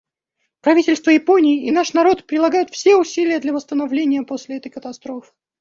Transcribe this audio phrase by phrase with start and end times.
[0.61, 5.31] Правительство Японии и наш народ прилагают все усилия для восстановления после этой катастрофы.